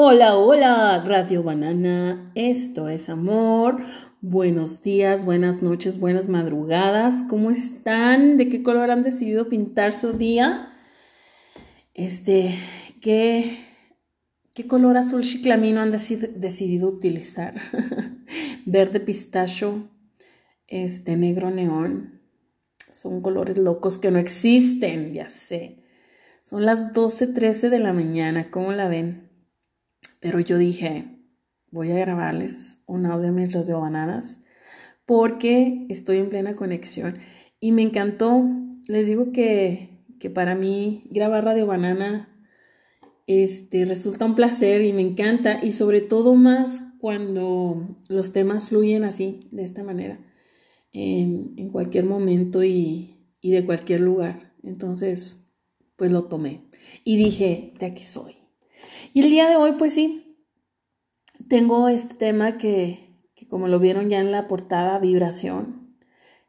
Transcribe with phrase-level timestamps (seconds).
[0.00, 3.78] Hola, hola, Radio Banana, esto es amor.
[4.20, 7.24] Buenos días, buenas noches, buenas madrugadas.
[7.28, 8.36] ¿Cómo están?
[8.36, 10.72] ¿De qué color han decidido pintar su día?
[11.94, 12.54] Este,
[13.00, 13.58] ¿qué,
[14.54, 17.54] qué color azul chiclamino han decidido utilizar?
[18.66, 19.90] Verde pistacho,
[20.68, 22.22] este, negro neón.
[22.92, 25.82] Son colores locos que no existen, ya sé.
[26.42, 29.27] Son las 12:13 de la mañana, ¿cómo la ven?
[30.20, 31.18] Pero yo dije,
[31.70, 34.40] voy a grabarles un audio mientras de bananas
[35.06, 37.18] porque estoy en plena conexión
[37.60, 38.44] y me encantó.
[38.88, 42.28] Les digo que, que para mí grabar Radio Banana
[43.26, 49.04] este, resulta un placer y me encanta y sobre todo más cuando los temas fluyen
[49.04, 50.18] así, de esta manera,
[50.92, 54.54] en, en cualquier momento y, y de cualquier lugar.
[54.62, 55.48] Entonces,
[55.96, 56.64] pues lo tomé
[57.04, 58.37] y dije, de aquí soy.
[59.12, 60.36] Y el día de hoy, pues sí,
[61.48, 63.16] tengo este tema que,
[63.48, 65.96] como lo vieron ya en la portada, vibración.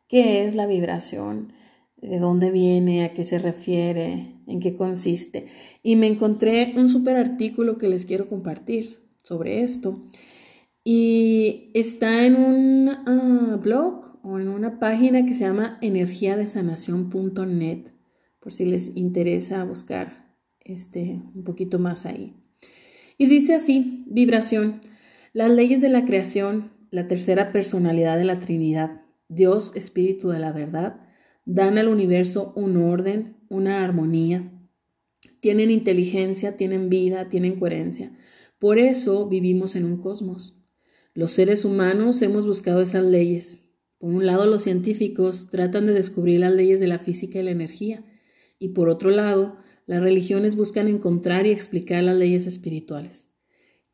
[0.08, 1.54] ¿Qué es la vibración?
[1.98, 3.06] ¿De dónde viene?
[3.06, 4.36] ¿A qué se refiere?
[4.48, 5.46] ¿En qué consiste?
[5.84, 10.02] Y me encontré un súper artículo que les quiero compartir sobre esto.
[10.84, 17.92] Y está en un ah, blog o en una página que se llama energiadesanación.net,
[18.40, 20.20] por si les interesa buscar
[20.60, 22.36] este, un poquito más ahí.
[23.22, 24.80] Y dice así, vibración,
[25.34, 30.54] las leyes de la creación, la tercera personalidad de la Trinidad, Dios, Espíritu de la
[30.54, 31.02] verdad,
[31.44, 34.50] dan al universo un orden, una armonía.
[35.42, 38.18] Tienen inteligencia, tienen vida, tienen coherencia.
[38.58, 40.56] Por eso vivimos en un cosmos.
[41.14, 43.66] Los seres humanos hemos buscado esas leyes.
[43.98, 47.52] Por un lado, los científicos tratan de descubrir las leyes de la física y la
[47.52, 48.02] energía,
[48.60, 49.58] y por otro lado,
[49.90, 53.28] las religiones buscan encontrar y explicar las leyes espirituales.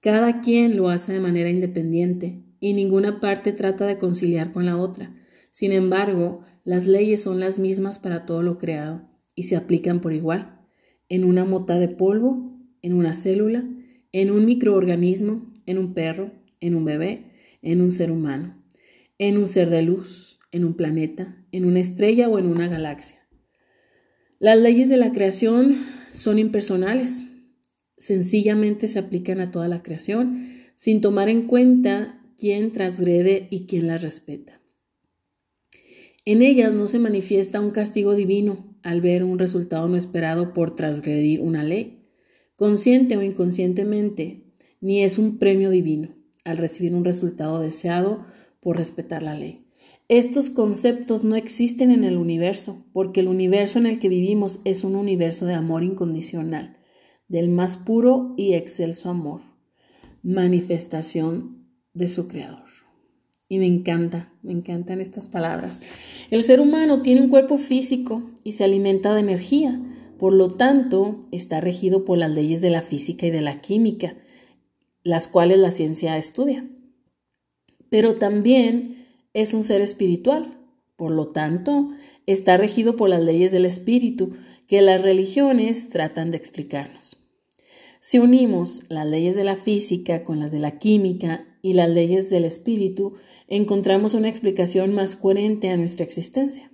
[0.02, 4.76] Cada quien lo hace de manera independiente y ninguna parte trata de conciliar con la
[4.76, 5.16] otra.
[5.52, 10.12] Sin embargo, las leyes son las mismas para todo lo creado y se aplican por
[10.12, 10.60] igual.
[11.08, 13.64] En una mota de polvo, en una célula,
[14.12, 17.32] en un microorganismo, en un perro, en un bebé,
[17.62, 18.62] en un ser humano,
[19.18, 23.25] en un ser de luz, en un planeta, en una estrella o en una galaxia.
[24.40, 25.78] Las leyes de la creación
[26.12, 27.24] son impersonales,
[27.98, 33.88] sencillamente se aplican a toda la creación sin tomar en cuenta quién transgrede y quién
[33.88, 34.62] las respeta.
[36.26, 40.72] En ellas no se manifiesta un castigo divino al ver un resultado no esperado por
[40.72, 42.10] transgredir una ley,
[42.58, 44.44] consciente o inconscientemente,
[44.82, 46.14] ni es un premio divino
[46.44, 48.26] al recibir un resultado deseado
[48.60, 49.65] por respetar la ley.
[50.08, 54.84] Estos conceptos no existen en el universo, porque el universo en el que vivimos es
[54.84, 56.78] un universo de amor incondicional,
[57.28, 59.42] del más puro y excelso amor,
[60.22, 62.70] manifestación de su creador.
[63.50, 65.82] Y me encanta, me encantan estas palabras.
[66.30, 69.82] El ser humano tiene un cuerpo físico y se alimenta de energía,
[70.20, 74.18] por lo tanto está regido por las leyes de la física y de la química,
[75.04, 76.70] las cuales la ciencia estudia.
[77.90, 79.05] Pero también
[79.36, 80.58] es un ser espiritual,
[80.96, 81.90] por lo tanto,
[82.26, 84.32] está regido por las leyes del espíritu
[84.66, 87.18] que las religiones tratan de explicarnos.
[88.00, 92.30] Si unimos las leyes de la física con las de la química y las leyes
[92.30, 93.14] del espíritu,
[93.50, 96.72] encontramos una explicación más coherente a nuestra existencia.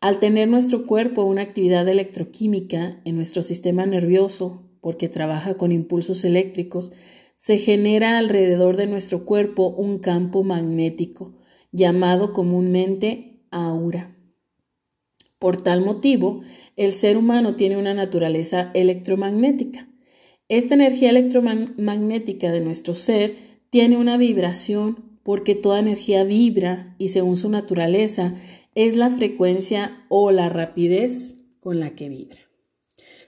[0.00, 6.24] Al tener nuestro cuerpo una actividad electroquímica en nuestro sistema nervioso, porque trabaja con impulsos
[6.24, 6.90] eléctricos,
[7.34, 11.34] se genera alrededor de nuestro cuerpo un campo magnético,
[11.72, 14.16] llamado comúnmente aura.
[15.38, 16.42] Por tal motivo,
[16.76, 19.88] el ser humano tiene una naturaleza electromagnética.
[20.48, 23.36] Esta energía electromagnética de nuestro ser
[23.70, 28.34] tiene una vibración porque toda energía vibra y según su naturaleza
[28.74, 32.40] es la frecuencia o la rapidez con la que vibra.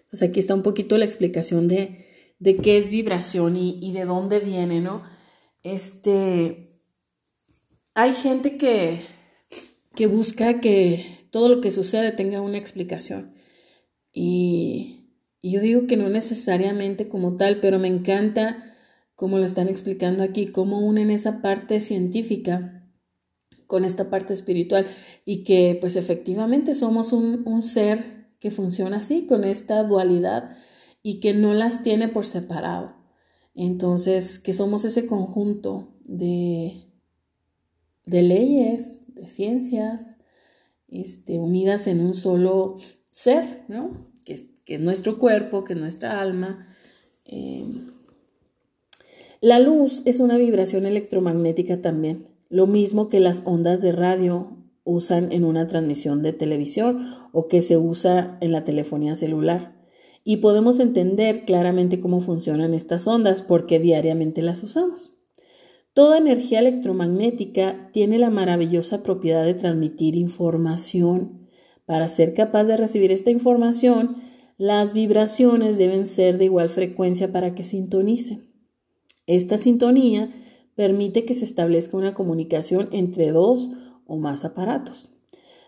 [0.01, 2.07] Entonces aquí está un poquito la explicación de,
[2.39, 5.03] de qué es vibración y, y de dónde viene, ¿no?
[5.63, 6.72] Este,
[7.95, 9.01] hay gente que,
[9.95, 13.35] que busca que todo lo que sucede tenga una explicación.
[14.13, 15.11] Y,
[15.41, 18.77] y yo digo que no necesariamente como tal, pero me encanta
[19.15, 22.91] cómo lo están explicando aquí, cómo unen esa parte científica
[23.67, 24.87] con esta parte espiritual
[25.25, 30.57] y que pues efectivamente somos un, un ser que funciona así, con esta dualidad
[31.03, 32.97] y que no las tiene por separado.
[33.55, 36.82] Entonces, que somos ese conjunto de,
[38.07, 40.17] de leyes, de ciencias,
[40.89, 42.77] este, unidas en un solo
[43.11, 44.11] ser, ¿no?
[44.25, 44.35] Que,
[44.67, 46.69] es nuestro cuerpo, que es nuestra alma,
[47.25, 47.93] em,
[49.41, 55.33] La luz es una vibración electromagnética también, lo mismo que las ondas de radio usan
[55.33, 59.75] en una transmisión de televisión o que se usa en la telefonía celular.
[60.25, 65.13] Y podemos entender claramente cómo funcionan estas ondas porque diariamente las usamos.
[65.95, 71.49] Toda energía electromagnética tiene la maravillosa propiedad de transmitir información.
[71.85, 74.17] Para ser capaz de recibir esta información,
[74.57, 78.49] las vibraciones deben ser de igual frecuencia para que sintonicen.
[79.27, 80.33] Esta sintonía
[80.75, 83.69] permite que se establezca una comunicación entre dos
[84.07, 85.13] o más aparatos.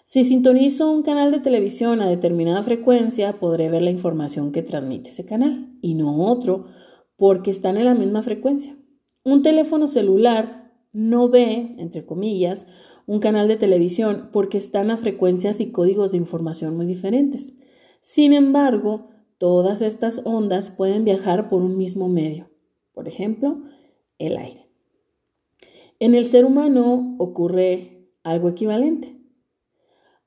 [0.06, 5.10] Si sintonizo un canal de televisión a determinada frecuencia, podré ver la información que transmite
[5.10, 6.66] ese canal y no otro
[7.16, 8.76] porque están en la misma frecuencia.
[9.24, 12.66] Un teléfono celular no ve, entre comillas,
[13.06, 17.54] un canal de televisión porque están a frecuencias y códigos de información muy diferentes.
[18.00, 22.54] Sin embargo, todas estas ondas pueden viajar por un mismo medio
[22.94, 23.60] por ejemplo,
[24.18, 24.68] el aire.
[25.98, 29.18] En el ser humano ocurre algo equivalente.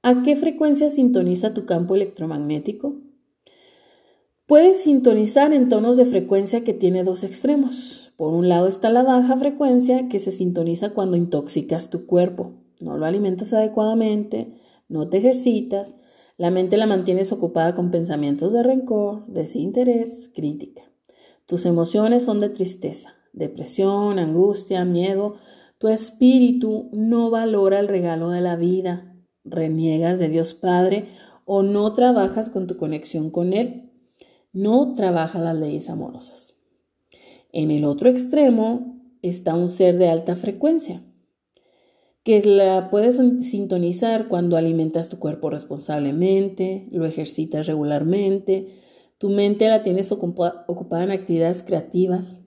[0.03, 2.97] ¿A qué frecuencia sintoniza tu campo electromagnético?
[4.47, 8.13] Puedes sintonizar en tonos de frecuencia que tiene dos extremos.
[8.15, 12.97] Por un lado está la baja frecuencia que se sintoniza cuando intoxicas tu cuerpo, no
[12.97, 14.53] lo alimentas adecuadamente,
[14.88, 15.95] no te ejercitas,
[16.38, 20.83] la mente la mantienes ocupada con pensamientos de rencor, desinterés, crítica.
[21.45, 25.35] Tus emociones son de tristeza, depresión, angustia, miedo.
[25.77, 31.09] Tu espíritu no valora el regalo de la vida, reniegas de Dios Padre
[31.43, 33.87] o no trabajas con tu conexión con Él.
[34.57, 36.57] No trabaja las leyes amorosas.
[37.54, 41.04] En el otro extremo está un ser de alta frecuencia,
[42.24, 48.80] que la puedes sintonizar cuando alimentas tu cuerpo responsablemente, lo ejercitas regularmente,
[49.19, 52.42] tu mente la tienes ocupada en actividades creativas,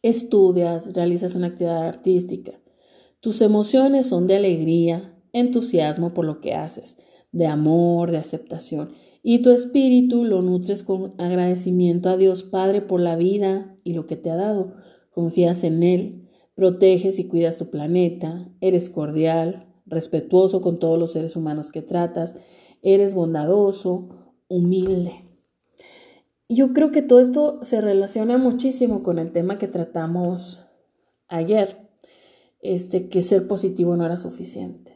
[0.00, 2.58] estudias, realizas una actividad artística.
[3.20, 6.96] Tus emociones son de alegría, entusiasmo por lo que haces,
[7.32, 8.94] de amor, de aceptación.
[9.22, 14.06] Y tu espíritu lo nutres con agradecimiento a Dios Padre por la vida y lo
[14.06, 14.74] que te ha dado.
[15.10, 21.36] Confías en Él, proteges y cuidas tu planeta, eres cordial, respetuoso con todos los seres
[21.36, 22.36] humanos que tratas,
[22.82, 25.12] eres bondadoso, humilde.
[26.48, 30.62] Yo creo que todo esto se relaciona muchísimo con el tema que tratamos
[31.28, 31.88] ayer,
[32.60, 34.91] este, que ser positivo no era suficiente.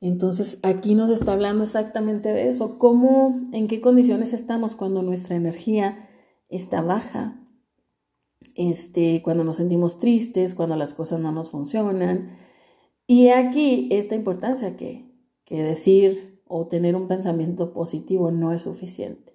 [0.00, 5.36] Entonces aquí nos está hablando exactamente de eso, cómo, en qué condiciones estamos cuando nuestra
[5.36, 6.08] energía
[6.48, 7.46] está baja,
[8.54, 12.30] este, cuando nos sentimos tristes, cuando las cosas no nos funcionan.
[13.06, 15.12] Y aquí esta importancia que,
[15.44, 19.30] que decir o tener un pensamiento positivo no es suficiente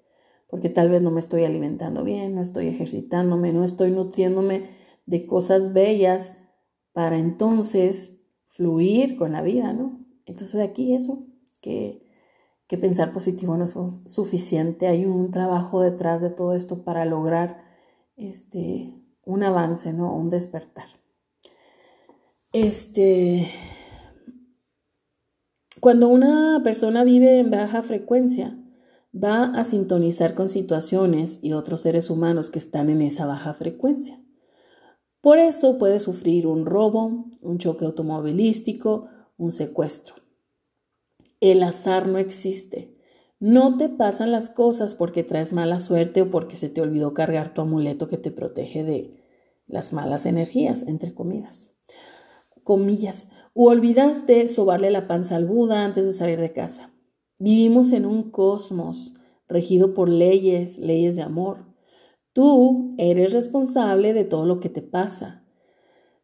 [0.56, 4.64] porque tal vez no me estoy alimentando bien, no estoy ejercitándome, no estoy nutriéndome
[5.06, 6.34] de cosas bellas
[6.94, 10.05] para entonces fluir con la vida, ¿no?
[10.26, 11.26] Entonces aquí eso,
[11.62, 12.06] que,
[12.68, 13.76] que pensar positivo no es
[14.06, 17.64] suficiente, hay un trabajo detrás de todo esto para lograr
[18.18, 18.94] este,
[19.24, 20.16] un avance, ¿no?
[20.16, 20.88] Un despertar.
[22.54, 23.48] Este,
[25.80, 28.58] cuando una persona vive en baja frecuencia,
[29.14, 34.22] va a sintonizar con situaciones y otros seres humanos que están en esa baja frecuencia.
[35.22, 40.16] Por eso puede sufrir un robo, un choque automovilístico, un secuestro.
[41.40, 42.96] El azar no existe.
[43.40, 47.54] No te pasan las cosas porque traes mala suerte o porque se te olvidó cargar
[47.54, 49.24] tu amuleto que te protege de
[49.68, 51.70] las malas energías, entre comillas.
[52.64, 53.28] Comillas.
[53.54, 56.92] O olvidaste sobarle la panza al Buda antes de salir de casa.
[57.38, 59.14] Vivimos en un cosmos
[59.48, 61.66] regido por leyes, leyes de amor.
[62.34, 65.45] Tú eres responsable de todo lo que te pasa.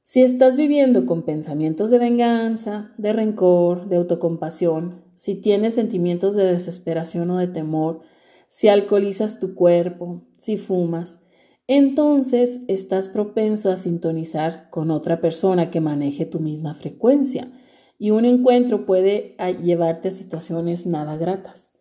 [0.04, 6.44] Si estás viviendo con pensamientos de venganza, de rencor, de autocompasión, si tienes sentimientos de
[6.46, 8.02] desesperación o de temor,
[8.50, 11.20] si alcoholizas tu cuerpo, si fumas,
[11.68, 17.52] entonces estás propenso a sintonizar con otra persona que maneje tu misma frecuencia
[18.00, 21.74] y un encuentro puede llevarte a situaciones nada gratas.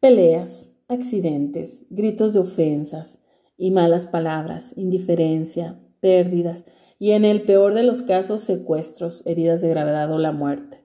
[0.00, 3.22] Peleas, accidentes, gritos de ofensas
[3.56, 6.64] y malas palabras, indiferencia, pérdidas
[6.98, 10.82] y en el peor de los casos secuestros, heridas de gravedad o la muerte.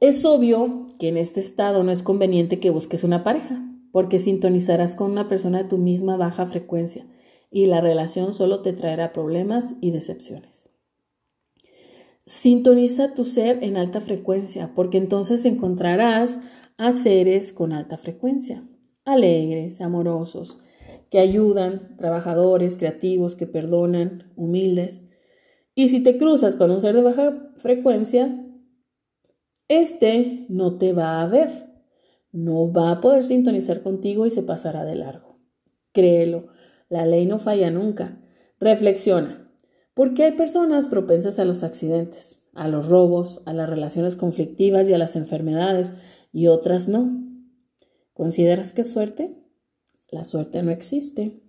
[0.00, 4.94] Es obvio que en este estado no es conveniente que busques una pareja, porque sintonizarás
[4.94, 7.06] con una persona de tu misma baja frecuencia
[7.50, 10.70] y la relación solo te traerá problemas y decepciones.
[12.26, 16.40] Sintoniza tu ser en alta frecuencia, porque entonces encontrarás
[16.76, 18.68] a seres con alta frecuencia,
[19.04, 20.58] alegres, amorosos,
[21.08, 25.04] que ayudan, trabajadores, creativos, que perdonan, humildes.
[25.78, 28.42] Y si te cruzas con un ser de baja frecuencia,
[29.68, 31.66] este no te va a ver,
[32.32, 35.38] no va a poder sintonizar contigo y se pasará de largo.
[35.92, 36.48] Créelo,
[36.88, 38.18] la ley no falla nunca.
[38.58, 39.52] Reflexiona,
[39.92, 44.88] ¿por qué hay personas propensas a los accidentes, a los robos, a las relaciones conflictivas
[44.88, 45.92] y a las enfermedades
[46.32, 47.22] y otras no?
[48.14, 49.36] ¿Consideras que suerte?
[50.08, 51.42] La suerte no existe.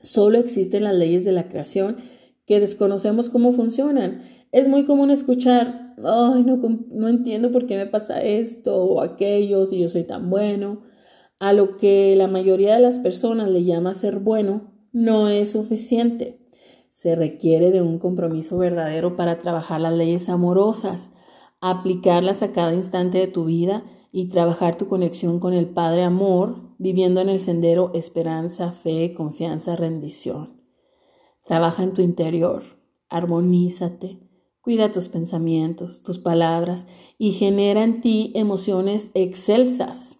[0.00, 1.98] Solo existen las leyes de la creación
[2.46, 4.22] que desconocemos cómo funcionan.
[4.50, 9.66] Es muy común escuchar, ay, no, no entiendo por qué me pasa esto o aquello
[9.66, 10.82] si yo soy tan bueno.
[11.38, 16.38] A lo que la mayoría de las personas le llama ser bueno, no es suficiente.
[16.90, 21.10] Se requiere de un compromiso verdadero para trabajar las leyes amorosas,
[21.60, 23.82] aplicarlas a cada instante de tu vida
[24.12, 29.74] y trabajar tu conexión con el Padre Amor, viviendo en el sendero esperanza, fe, confianza,
[29.74, 30.61] rendición.
[31.44, 32.62] Trabaja en tu interior,
[33.08, 34.18] armonízate,
[34.60, 36.86] cuida tus pensamientos, tus palabras
[37.18, 40.18] y genera en ti emociones excelsas.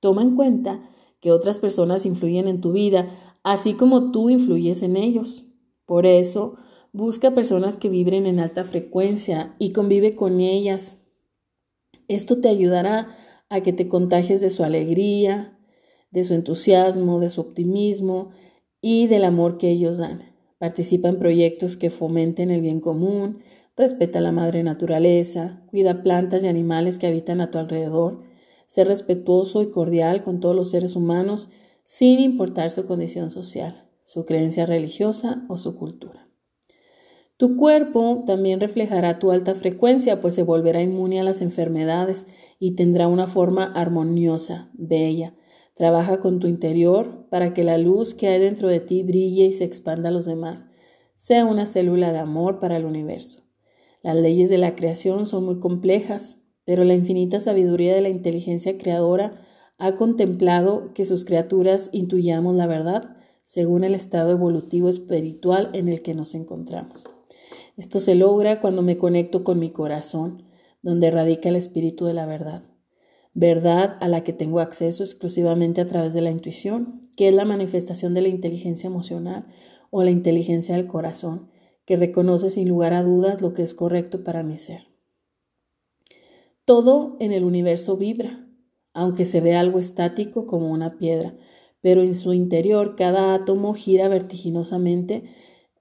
[0.00, 0.88] Toma en cuenta
[1.20, 3.08] que otras personas influyen en tu vida,
[3.42, 5.44] así como tú influyes en ellos.
[5.84, 6.56] Por eso,
[6.92, 10.98] busca personas que vibren en alta frecuencia y convive con ellas
[12.08, 13.16] esto te ayudará
[13.50, 15.58] a que te contagies de su alegría,
[16.10, 18.30] de su entusiasmo, de su optimismo
[18.80, 20.37] y del amor que ellos dan.
[20.58, 23.38] Participa en proyectos que fomenten el bien común,
[23.76, 28.22] respeta a la madre naturaleza, cuida plantas y animales que habitan a tu alrededor,
[28.66, 31.50] sé respetuoso y cordial con todos los seres humanos
[31.84, 36.28] sin importar su condición social, su creencia religiosa o su cultura.
[37.38, 42.26] Tu cuerpo también reflejará tu alta frecuencia, pues se volverá inmune a las enfermedades
[42.58, 45.34] y tendrá una forma armoniosa, bella.
[45.78, 49.52] Trabaja con tu interior para que la luz que hay dentro de ti brille y
[49.52, 50.66] se expanda a los demás.
[51.16, 53.44] Sea una célula de amor para el universo.
[54.02, 58.76] Las leyes de la creación son muy complejas, pero la infinita sabiduría de la inteligencia
[58.76, 59.46] creadora
[59.78, 66.02] ha contemplado que sus criaturas intuyamos la verdad según el estado evolutivo espiritual en el
[66.02, 67.06] que nos encontramos.
[67.76, 70.42] Esto se logra cuando me conecto con mi corazón,
[70.82, 72.64] donde radica el espíritu de la verdad.
[73.34, 77.44] Verdad a la que tengo acceso exclusivamente a través de la intuición, que es la
[77.44, 79.46] manifestación de la inteligencia emocional
[79.90, 81.50] o la inteligencia del corazón,
[81.84, 84.88] que reconoce sin lugar a dudas lo que es correcto para mi ser.
[86.64, 88.46] Todo en el universo vibra,
[88.92, 91.34] aunque se ve algo estático como una piedra,
[91.80, 95.34] pero en su interior cada átomo gira vertiginosamente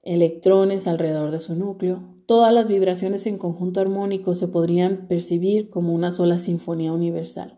[0.04, 2.17] electrones alrededor de su núcleo.
[2.28, 7.58] Todas las vibraciones en conjunto armónico se podrían percibir como una sola sinfonía universal.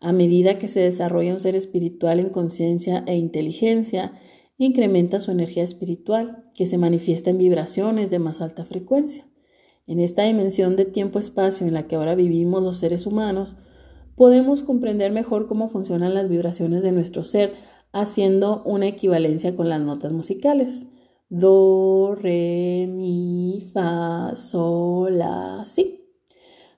[0.00, 4.14] A medida que se desarrolla un ser espiritual en conciencia e inteligencia,
[4.56, 9.26] incrementa su energía espiritual, que se manifiesta en vibraciones de más alta frecuencia.
[9.86, 13.54] En esta dimensión de tiempo-espacio en la que ahora vivimos los seres humanos,
[14.16, 17.52] podemos comprender mejor cómo funcionan las vibraciones de nuestro ser,
[17.92, 20.86] haciendo una equivalencia con las notas musicales
[21.28, 26.04] do, re, mi, fa, sol, la, si.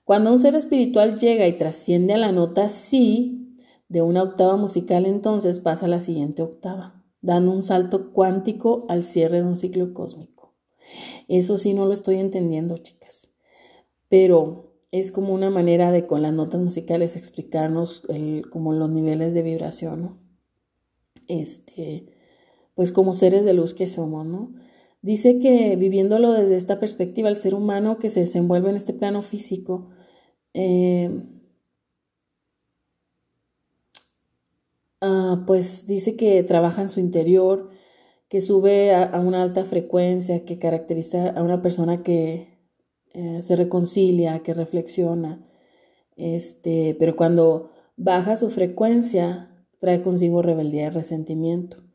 [0.05, 5.07] Cuando un ser espiritual llega y trasciende a la nota si de una octava musical,
[5.07, 9.93] entonces pasa a la siguiente octava, dando un salto cuántico al cierre de un ciclo
[9.95, 10.55] cósmico.
[11.29, 13.29] Eso sí no lo estoy entendiendo, chicas.
[14.09, 18.07] Pero es como una manera de con las notas musicales explicarnos
[18.51, 20.19] como los niveles de vibración, ¿no?
[21.27, 22.16] Este,
[22.77, 24.55] pues como seres de luz que somos, ¿no?
[25.03, 29.23] Dice que viviéndolo desde esta perspectiva, el ser humano que se desenvuelve en este plano
[29.23, 29.91] físico,
[30.55, 31.11] eh,
[35.01, 37.71] ah, pues dice que trabaja en su interior,
[38.29, 42.59] que sube a, una alta frecuencia, que caracteriza a una persona que
[43.15, 45.47] eh, se reconcilia, que reflexiona,
[46.17, 51.86] este, pero cuando baja su frecuencia, trae consigo rebeldía y resentimiento.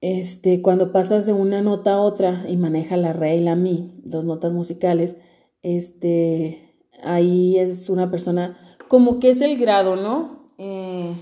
[0.00, 4.00] Este, cuando pasas de una nota a otra y maneja la re y la mi,
[4.04, 5.16] dos notas musicales,
[5.62, 8.56] este, ahí es una persona,
[8.88, 10.46] como que es el grado, ¿no?
[10.56, 11.14] Eh,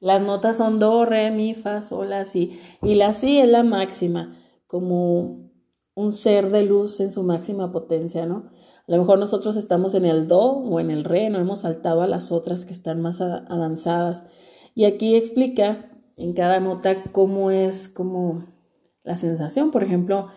[0.00, 3.64] las notas son do, re, mi, fa, sol, la, si, y la si es la
[3.64, 5.50] máxima, como
[5.94, 8.50] un ser de luz en su máxima potencia, ¿no?
[8.86, 12.02] A lo mejor nosotros estamos en el do o en el re, no hemos saltado
[12.02, 14.24] a las otras que están más avanzadas.
[14.74, 15.87] Y aquí explica
[16.18, 18.44] en cada nota cómo es como
[19.04, 19.70] la sensación.
[19.70, 20.28] Por ejemplo,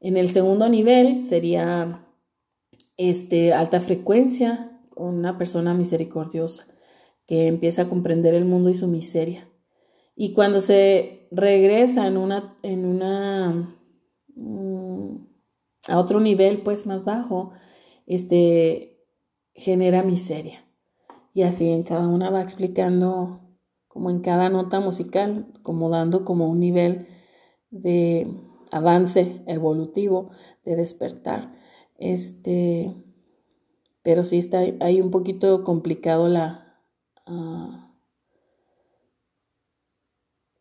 [0.00, 2.04] en el segundo nivel sería
[2.96, 6.66] este, alta frecuencia, una persona misericordiosa
[7.26, 9.48] que empieza a comprender el mundo y su miseria.
[10.16, 13.76] Y cuando se regresa en una, en una,
[14.34, 15.16] mm,
[15.88, 17.52] a otro nivel pues más bajo,
[18.06, 19.04] este,
[19.54, 20.64] genera miseria.
[21.34, 23.47] Y así en cada una va explicando,
[23.98, 27.08] como en cada nota musical, como dando como un nivel
[27.72, 28.32] de
[28.70, 30.30] avance evolutivo,
[30.64, 31.52] de despertar.
[31.96, 32.94] Este,
[34.04, 36.80] pero sí está ahí un poquito complicado la...
[37.26, 37.92] Ah,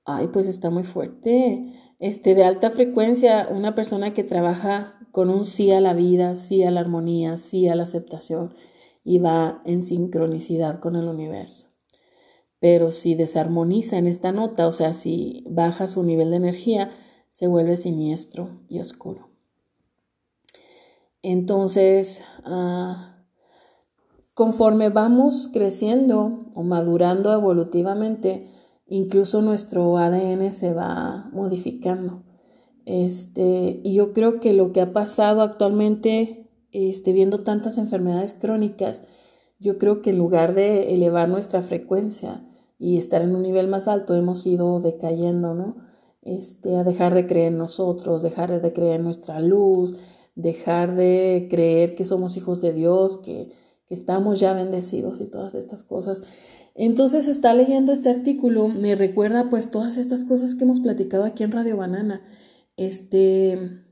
[0.04, 1.94] ay, pues está muy fuerte.
[2.00, 6.64] Este, de alta frecuencia, una persona que trabaja con un sí a la vida, sí
[6.64, 8.56] a la armonía, sí a la aceptación
[9.04, 11.77] y va en sincronicidad con el universo.
[12.60, 16.92] Pero si desarmoniza en esta nota, o sea, si baja su nivel de energía,
[17.30, 19.30] se vuelve siniestro y oscuro.
[21.22, 23.18] Entonces, ah,
[24.34, 28.48] conforme vamos creciendo o madurando evolutivamente,
[28.88, 32.24] incluso nuestro ADN se va modificando.
[32.86, 39.04] Este, y yo creo que lo que ha pasado actualmente, este, viendo tantas enfermedades crónicas,
[39.60, 42.47] yo creo que en lugar de elevar nuestra frecuencia
[42.80, 45.78] y estar en un nivel más alto, hemos ido decayendo, ¿no?
[46.22, 49.96] Este, a dejar de creer en nosotros, dejar de creer en nuestra luz,
[50.36, 53.52] dejar de creer que somos hijos de Dios, que,
[53.88, 56.24] que estamos ya bendecidos y todas estas cosas.
[56.76, 61.44] Entonces está leyendo este artículo, me recuerda pues todas estas cosas que hemos platicado aquí
[61.44, 62.22] en Radio Banana,
[62.76, 63.84] este,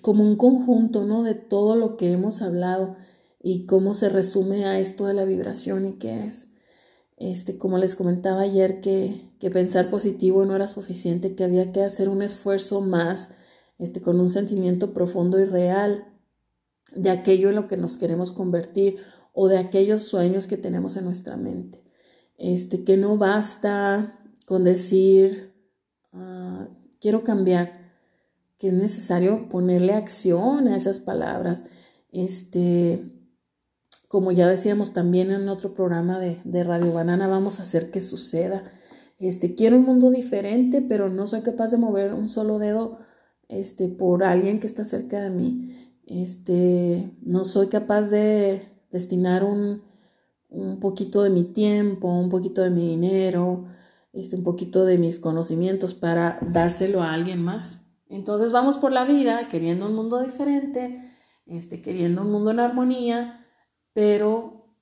[0.00, 1.22] como un conjunto, ¿no?
[1.22, 2.96] De todo lo que hemos hablado
[3.40, 6.48] y cómo se resume a esto de la vibración y qué es.
[7.16, 11.82] Este, como les comentaba ayer, que, que pensar positivo no era suficiente, que había que
[11.82, 13.30] hacer un esfuerzo más,
[13.78, 16.12] este, con un sentimiento profundo y real
[16.94, 18.96] de aquello en lo que nos queremos convertir
[19.32, 21.82] o de aquellos sueños que tenemos en nuestra mente.
[22.36, 25.54] Este, que no basta con decir,
[26.12, 26.68] ah,
[27.00, 27.92] quiero cambiar,
[28.58, 31.64] que es necesario ponerle acción a esas palabras.
[32.12, 33.13] Este,
[34.14, 38.00] como ya decíamos también en otro programa de, de Radio Banana, vamos a hacer que
[38.00, 38.62] suceda.
[39.18, 42.98] Este, quiero un mundo diferente, pero no soy capaz de mover un solo dedo
[43.48, 45.98] este, por alguien que está cerca de mí.
[46.06, 49.82] Este, no soy capaz de destinar un,
[50.48, 53.64] un poquito de mi tiempo, un poquito de mi dinero,
[54.12, 57.84] este, un poquito de mis conocimientos para dárselo a alguien más.
[58.08, 61.10] Entonces vamos por la vida queriendo un mundo diferente,
[61.46, 63.40] este, queriendo un mundo en armonía,
[63.94, 64.76] pero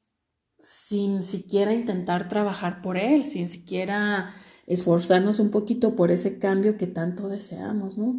[0.59, 4.35] sin siquiera intentar trabajar por él, sin siquiera
[4.67, 8.17] esforzarnos un poquito por ese cambio que tanto deseamos, ¿no?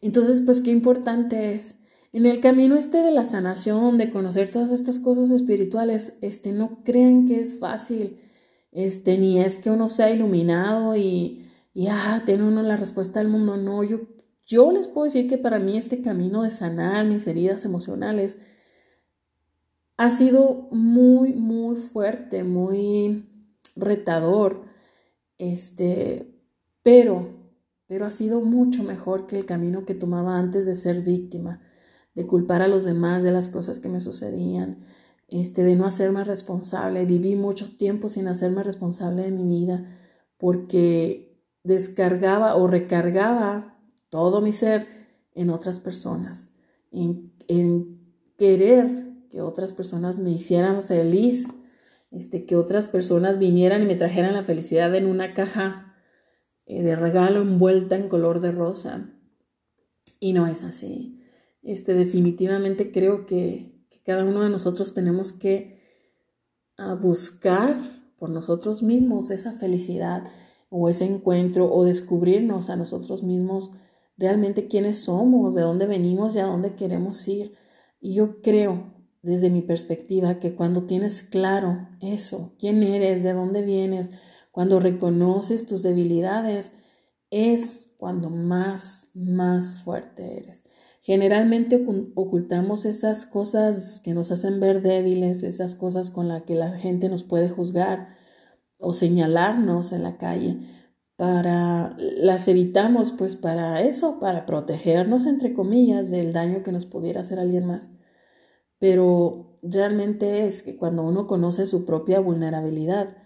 [0.00, 1.76] Entonces, pues qué importante es
[2.12, 6.82] en el camino este de la sanación, de conocer todas estas cosas espirituales, este, no
[6.84, 8.20] crean que es fácil,
[8.70, 13.28] este, ni es que uno sea iluminado y, y ah, tiene uno la respuesta del
[13.28, 13.56] mundo.
[13.56, 14.00] No, yo,
[14.44, 18.38] yo les puedo decir que para mí este camino de sanar mis heridas emocionales
[19.96, 23.28] ha sido muy, muy fuerte, muy
[23.76, 24.64] retador,
[25.38, 26.34] este,
[26.82, 27.42] pero
[27.92, 31.60] pero ha sido mucho mejor que el camino que tomaba antes de ser víctima,
[32.14, 34.86] de culpar a los demás de las cosas que me sucedían,
[35.28, 37.04] este, de no hacerme responsable.
[37.04, 39.84] Viví mucho tiempo sin hacerme responsable de mi vida
[40.38, 43.78] porque descargaba o recargaba
[44.08, 44.86] todo mi ser
[45.34, 46.48] en otras personas,
[46.92, 48.00] en, en
[48.38, 51.54] querer que otras personas me hicieran feliz,
[52.10, 55.96] este, que otras personas vinieran y me trajeran la felicidad en una caja
[56.66, 59.10] eh, de regalo envuelta en color de rosa.
[60.20, 61.18] Y no es así.
[61.62, 63.72] Este, definitivamente creo que,
[64.04, 65.80] cada uno de nosotros tenemos que
[66.76, 67.80] ah, buscar
[68.18, 70.24] por nosotros mismos esa felicidad
[70.70, 73.70] o ese encuentro o descubrirnos a nosotros mismos
[74.18, 77.54] realmente quiénes somos, de dónde venimos y a dónde queremos ir.
[78.00, 83.62] Y yo creo, desde mi perspectiva, que cuando tienes claro eso, quién eres, de dónde
[83.62, 84.10] vienes,
[84.50, 86.72] cuando reconoces tus debilidades,
[87.30, 90.64] es cuando más, más fuerte eres.
[91.00, 96.78] Generalmente ocultamos esas cosas que nos hacen ver débiles, esas cosas con las que la
[96.78, 98.08] gente nos puede juzgar
[98.78, 100.58] o señalarnos en la calle.
[101.16, 107.22] Para las evitamos pues para eso, para protegernos entre comillas del daño que nos pudiera
[107.22, 107.90] hacer alguien más.
[108.82, 113.16] Pero realmente es que cuando uno conoce su propia vulnerabilidad,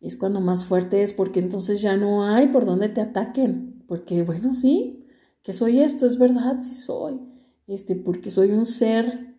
[0.00, 4.24] es cuando más fuerte es porque entonces ya no hay por dónde te ataquen, porque
[4.24, 5.06] bueno, sí,
[5.44, 7.20] que soy esto, es verdad, sí soy,
[7.68, 9.36] este, porque soy un ser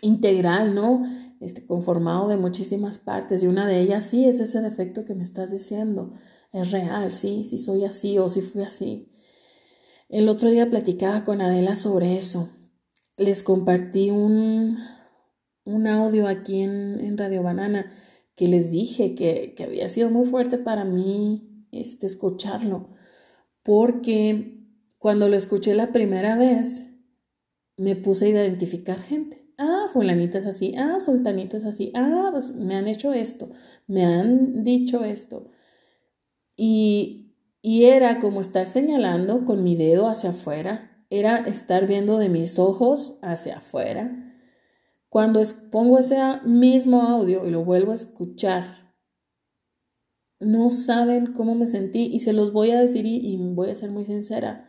[0.00, 1.02] integral, ¿no?
[1.40, 5.24] Este, conformado de muchísimas partes y una de ellas sí es ese defecto que me
[5.24, 6.12] estás diciendo,
[6.52, 9.10] es real, sí, sí soy así o si fui así.
[10.08, 12.50] El otro día platicaba con Adela sobre eso.
[13.18, 14.78] Les compartí un,
[15.64, 17.92] un audio aquí en, en, Radio Banana
[18.36, 22.90] que les dije que, que, había sido muy fuerte para mí este, escucharlo,
[23.62, 24.64] porque
[24.98, 26.86] cuando lo escuché la primera vez,
[27.76, 29.46] me puse a identificar gente.
[29.58, 33.50] Ah, fulanita es así, ah, sultanito es así, ah, pues me han hecho esto,
[33.88, 35.50] me han dicho esto.
[36.56, 42.28] Y, y era como estar señalando con mi dedo hacia afuera, era estar viendo de
[42.28, 44.34] mis ojos hacia afuera.
[45.08, 48.94] Cuando pongo ese mismo audio y lo vuelvo a escuchar,
[50.40, 53.90] no saben cómo me sentí y se los voy a decir y, voy a ser
[53.90, 54.68] muy sincera.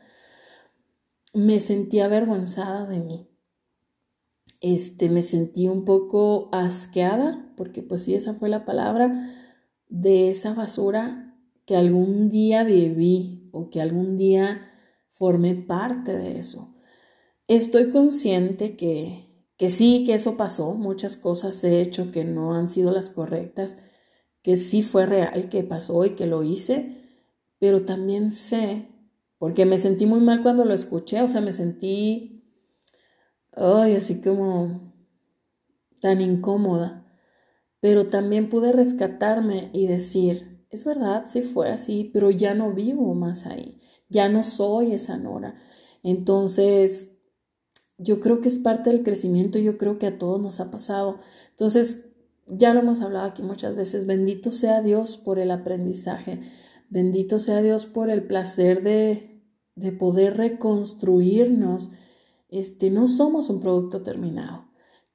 [1.33, 3.29] Me sentí avergonzada de mí
[4.61, 9.35] este, me sentí un poco asqueada, porque pues sí, esa fue la palabra,
[9.87, 14.68] de esa basura que algún día viví o que algún día
[15.19, 16.73] formé parte de eso.
[17.47, 22.69] Estoy consciente que, que sí, que eso pasó, muchas cosas he hecho que no han
[22.69, 23.77] sido las correctas,
[24.41, 27.03] que sí fue real, que pasó y que lo hice,
[27.59, 28.87] pero también sé,
[29.37, 32.39] porque me sentí muy mal cuando lo escuché, o sea, me sentí
[33.51, 34.93] ay, así como
[36.01, 37.05] tan incómoda.
[37.81, 43.13] Pero también pude rescatarme y decir, es verdad, sí fue así, pero ya no vivo
[43.15, 43.79] más ahí,
[44.09, 45.55] ya no soy esa Nora.
[46.03, 47.11] Entonces,
[47.97, 51.19] yo creo que es parte del crecimiento, yo creo que a todos nos ha pasado.
[51.51, 52.05] Entonces,
[52.47, 56.39] ya lo hemos hablado aquí muchas veces, bendito sea Dios por el aprendizaje,
[56.89, 59.43] bendito sea Dios por el placer de,
[59.75, 61.91] de poder reconstruirnos
[62.49, 64.65] este, no somos un producto terminado.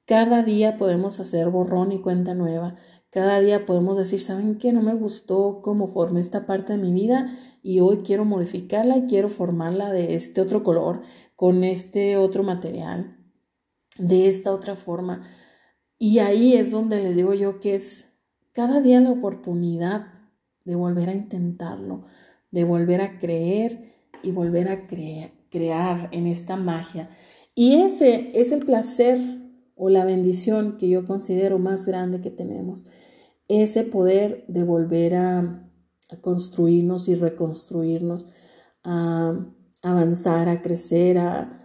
[0.05, 2.77] Cada día podemos hacer borrón y cuenta nueva.
[3.15, 4.73] Cada día podemos decir, ¿saben qué?
[4.73, 9.05] No me gustó cómo formé esta parte de mi vida y hoy quiero modificarla y
[9.05, 11.01] quiero formarla de este otro color,
[11.33, 13.15] con este otro material,
[13.97, 15.21] de esta otra forma.
[15.97, 18.05] Y ahí es donde les digo yo que es
[18.51, 20.07] cada día la oportunidad
[20.65, 22.03] de volver a intentarlo,
[22.51, 27.07] de volver a creer y volver a creer, crear en esta magia.
[27.55, 29.44] Y ese es el placer
[29.75, 32.85] o la bendición que yo considero más grande que tenemos.
[33.47, 35.61] Ese poder de volver a,
[36.21, 38.25] construirnos y reconstruirnos,
[38.83, 39.37] a
[39.83, 41.61] avanzar, a crecer, a,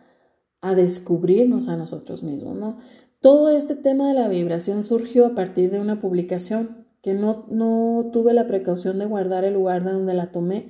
[0.74, 2.74] descubrirnos a nosotros mismos.
[3.20, 8.10] Todo este tema de la vibración surgió a partir de una publicación que no, no
[8.12, 10.68] tuve la precaución de guardar el lugar de donde la tomé,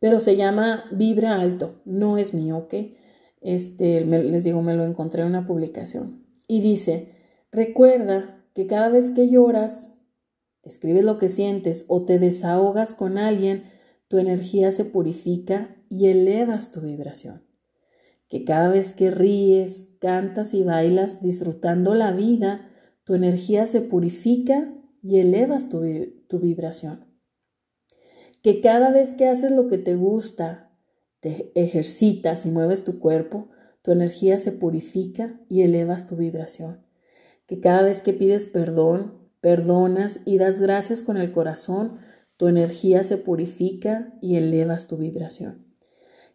[0.00, 2.74] pero se llama Vibra Alto, no es mío, ¿ok?
[3.40, 6.21] Este, les digo, me lo encontré en una publicación.
[6.52, 7.14] Y dice,
[7.50, 9.94] recuerda que cada vez que lloras,
[10.62, 13.62] escribes lo que sientes o te desahogas con alguien,
[14.06, 17.42] tu energía se purifica y elevas tu vibración.
[18.28, 22.68] Que cada vez que ríes, cantas y bailas disfrutando la vida,
[23.04, 25.80] tu energía se purifica y elevas tu,
[26.28, 27.06] tu vibración
[28.42, 30.70] que cada vez que haces lo que te gusta,
[31.20, 33.48] te ejercitas y mueves tu cuerpo,
[33.82, 36.86] tu energía se purifica y elevas tu vibración.
[37.46, 41.98] Que cada vez que pides perdón, perdonas y das gracias con el corazón,
[42.36, 45.66] tu energía se purifica y elevas tu vibración.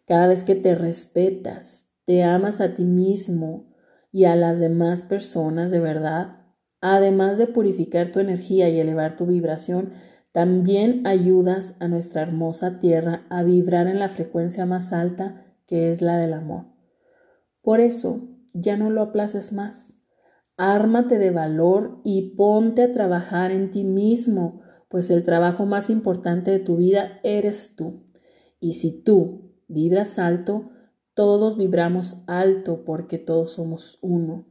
[0.06, 3.66] Cada vez que te respetas, te amas a ti mismo
[4.12, 6.46] y a las demás personas de verdad,
[6.80, 9.92] además de purificar tu energía y elevar tu vibración,
[10.32, 16.00] también ayudas a nuestra hermosa tierra a vibrar en la frecuencia más alta que es
[16.00, 16.77] la del amor.
[17.68, 19.94] Por eso, ya no lo aplaces más.
[20.56, 26.50] Ármate de valor y ponte a trabajar en ti mismo, pues el trabajo más importante
[26.50, 28.06] de tu vida eres tú.
[28.58, 30.70] Y si tú vibras alto,
[31.12, 34.46] todos vibramos alto porque todos somos uno.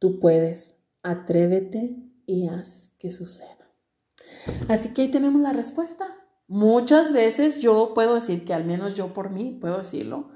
[0.00, 0.74] Tú puedes,
[1.04, 3.70] atrévete y haz que suceda.
[4.66, 6.16] Así que ahí tenemos la respuesta.
[6.48, 10.34] Muchas veces yo puedo decir que al menos yo por mí puedo decirlo.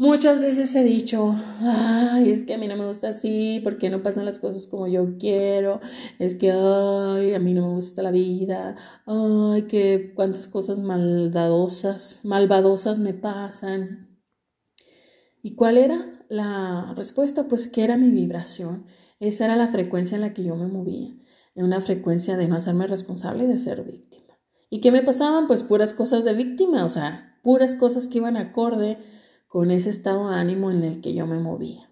[0.00, 4.00] Muchas veces he dicho, ay, es que a mí no me gusta así, porque no
[4.00, 5.80] pasan las cosas como yo quiero,
[6.20, 12.20] es que, ay, a mí no me gusta la vida, ay, que cuántas cosas maldadosas,
[12.22, 14.20] malvadosas me pasan.
[15.42, 17.48] ¿Y cuál era la respuesta?
[17.48, 18.86] Pues que era mi vibración,
[19.18, 21.12] esa era la frecuencia en la que yo me movía
[21.56, 24.38] en una frecuencia de no hacerme responsable y de ser víctima.
[24.70, 25.48] ¿Y qué me pasaban?
[25.48, 28.98] Pues puras cosas de víctima, o sea, puras cosas que iban acorde
[29.48, 31.90] con ese estado de ánimo en el que yo me movía.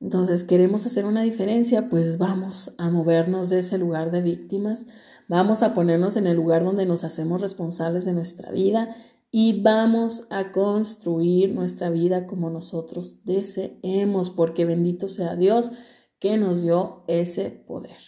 [0.00, 4.86] Entonces, queremos hacer una diferencia, pues vamos a movernos de ese lugar de víctimas,
[5.28, 8.96] vamos a ponernos en el lugar donde nos hacemos responsables de nuestra vida
[9.30, 15.70] y vamos a construir nuestra vida como nosotros deseemos, porque bendito sea Dios
[16.18, 17.98] que nos dio ese poder.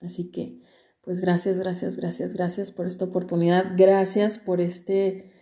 [0.00, 0.60] Así que,
[1.00, 5.32] pues gracias, gracias, gracias, gracias por esta oportunidad, gracias por este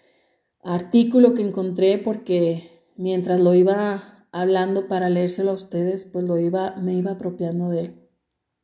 [0.66, 6.74] artículo que encontré, porque mientras lo iba hablando para leérselo a ustedes, pues lo iba,
[6.76, 7.94] me iba apropiando de él.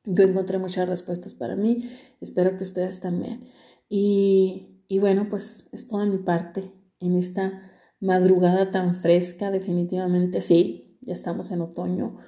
[0.05, 1.89] Yo encontré muchas respuestas para mí,
[2.21, 3.49] espero que ustedes también.
[3.89, 10.99] Y, y bueno, pues es toda mi parte en esta madrugada tan fresca, definitivamente sí,
[11.03, 12.19] ya estamos en otoño,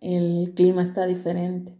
[0.00, 1.78] el clima está diferente.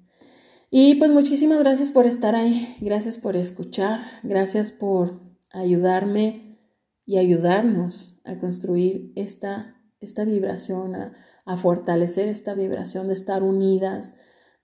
[0.70, 6.49] Y pues muchísimas gracias por estar ahí, gracias por escuchar, gracias por ayudarme
[7.10, 14.14] y ayudarnos a construir esta esta vibración, a, fortalecer esta vibración de estar unidas,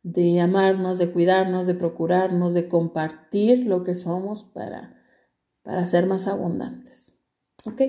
[0.02, 5.02] de amarnos, de cuidarnos, de procurarnos, de compartir lo que somos para,
[5.62, 7.18] para ser más abundantes.
[7.66, 7.82] ¿Ok?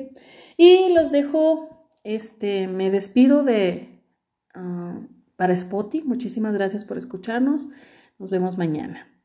[0.57, 4.03] Y los dejo, este, me despido de,
[4.55, 4.99] ah,
[5.35, 6.01] para Spotty.
[6.01, 7.67] Muchísimas gracias por escucharnos.
[8.17, 9.16] Nos vemos mañana.